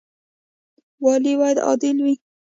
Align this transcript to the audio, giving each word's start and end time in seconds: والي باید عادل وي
والي 1.03 1.33
باید 1.41 1.57
عادل 1.67 1.97
وي 2.05 2.15